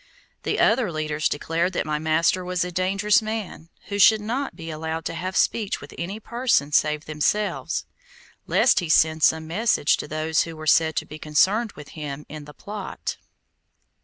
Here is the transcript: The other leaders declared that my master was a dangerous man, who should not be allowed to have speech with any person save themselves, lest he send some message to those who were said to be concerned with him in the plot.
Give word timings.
The 0.41 0.59
other 0.59 0.91
leaders 0.91 1.29
declared 1.29 1.73
that 1.73 1.85
my 1.85 1.99
master 1.99 2.43
was 2.43 2.65
a 2.65 2.71
dangerous 2.71 3.21
man, 3.21 3.69
who 3.89 3.99
should 3.99 4.19
not 4.19 4.55
be 4.55 4.71
allowed 4.71 5.05
to 5.05 5.13
have 5.13 5.37
speech 5.37 5.79
with 5.79 5.93
any 5.95 6.19
person 6.19 6.71
save 6.71 7.05
themselves, 7.05 7.85
lest 8.47 8.79
he 8.79 8.89
send 8.89 9.21
some 9.21 9.45
message 9.45 9.97
to 9.97 10.07
those 10.07 10.41
who 10.41 10.55
were 10.55 10.65
said 10.65 10.95
to 10.95 11.05
be 11.05 11.19
concerned 11.19 11.73
with 11.73 11.89
him 11.89 12.25
in 12.29 12.45
the 12.45 12.53
plot. 12.55 13.17